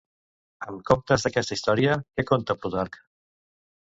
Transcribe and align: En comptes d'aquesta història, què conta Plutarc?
En 0.71 0.79
comptes 0.89 1.25
d'aquesta 1.27 1.57
història, 1.59 1.99
què 2.19 2.27
conta 2.31 2.57
Plutarc? 2.63 2.97